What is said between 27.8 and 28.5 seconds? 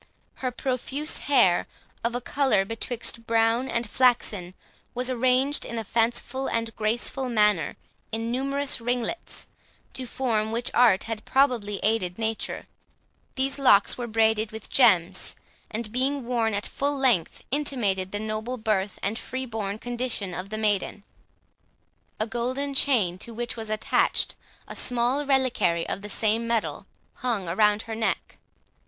her neck.